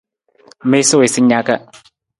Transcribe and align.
Miisa 0.69 0.95
wii 0.99 1.13
sa 1.13 1.21
naka. 1.29 1.55